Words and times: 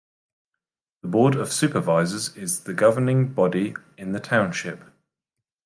The 1.03 1.09
Board 1.09 1.35
of 1.35 1.53
Supervisors 1.53 2.35
is 2.35 2.61
the 2.61 2.73
governing 2.73 3.33
body 3.33 3.75
in 3.99 4.13
the 4.13 4.19
Township. 4.19 4.83